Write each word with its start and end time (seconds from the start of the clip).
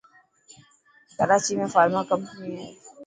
ڪراچي 1.17 1.53
۾ 1.59 1.65
فارمان 1.73 2.03
ڪمپني 2.09 2.49
هي. 2.59 2.67